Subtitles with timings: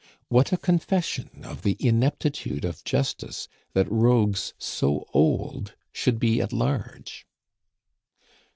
[0.29, 6.51] What a confession of the ineptitude of justice that rogues so old should be at
[6.51, 7.27] large!